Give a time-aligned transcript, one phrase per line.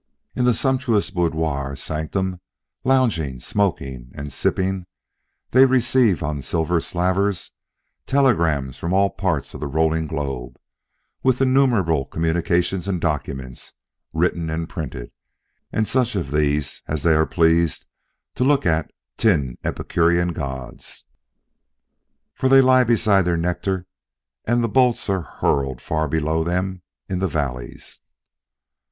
[0.35, 2.41] In the sumptuous boudoir sanctum,
[2.83, 4.87] lounging, smoking, and sipping,
[5.51, 7.51] they receive on silver salvers
[8.07, 10.57] telegrams from all parts of the rolling globe,
[11.21, 13.73] with innumerable communications and documents,
[14.11, 15.11] written and printed;
[15.71, 17.85] and such of these as they are pleased
[18.33, 21.05] to look at tin Epicurean gods:
[22.33, 23.85] "For they lie beside their nectar,
[24.45, 28.01] and the bolts are hurled Far below them in the valleys."